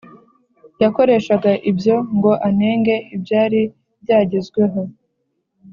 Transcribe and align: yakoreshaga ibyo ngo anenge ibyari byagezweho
yakoreshaga 0.81 1.51
ibyo 1.69 1.95
ngo 2.15 2.31
anenge 2.47 2.95
ibyari 3.15 3.61
byagezweho 4.01 4.81